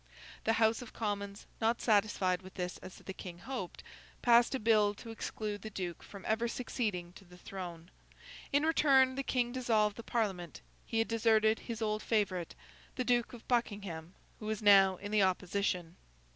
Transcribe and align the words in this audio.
The 0.45 0.53
House 0.53 0.81
of 0.81 0.93
Commons, 0.93 1.45
not 1.61 1.79
satisfied 1.79 2.41
with 2.41 2.55
this 2.55 2.79
as 2.79 2.95
the 2.95 3.13
King 3.13 3.37
hoped, 3.37 3.83
passed 4.23 4.55
a 4.55 4.59
bill 4.59 4.95
to 4.95 5.11
exclude 5.11 5.61
the 5.61 5.69
Duke 5.69 6.01
from 6.01 6.25
ever 6.27 6.47
succeeding 6.47 7.13
to 7.13 7.23
the 7.23 7.37
throne. 7.37 7.91
In 8.51 8.65
return, 8.65 9.13
the 9.13 9.21
King 9.21 9.51
dissolved 9.51 9.97
the 9.97 10.01
Parliament. 10.03 10.61
He 10.87 10.97
had 10.97 11.07
deserted 11.07 11.59
his 11.59 11.83
old 11.83 12.01
favourite, 12.01 12.55
the 12.95 13.03
Duke 13.05 13.31
of 13.33 13.47
Buckingham, 13.47 14.15
who 14.39 14.47
was 14.47 14.63
now 14.63 14.95
in 14.95 15.11
the 15.11 15.21
opposition. 15.21 15.95